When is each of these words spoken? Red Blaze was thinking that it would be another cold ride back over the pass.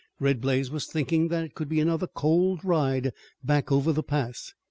Red 0.19 0.41
Blaze 0.41 0.71
was 0.71 0.87
thinking 0.87 1.27
that 1.27 1.43
it 1.43 1.59
would 1.59 1.69
be 1.69 1.79
another 1.79 2.07
cold 2.07 2.65
ride 2.65 3.13
back 3.43 3.71
over 3.71 3.93
the 3.93 4.01
pass. 4.01 4.51